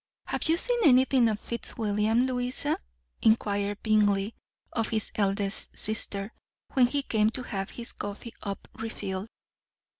[0.25, 2.75] "Have you seen anything of Fitzwilliam, Louisa?"
[3.21, 4.33] inquired Bingley
[4.73, 6.33] of his eldest sister,
[6.73, 9.27] when he came to have his coffee cup refilled.